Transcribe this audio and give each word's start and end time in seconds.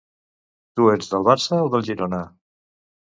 Tu 0.79 0.87
ets 0.93 1.11
del 1.11 1.27
Barça 1.27 1.59
o 1.65 1.67
del 1.75 1.85
Girona? 1.91 2.23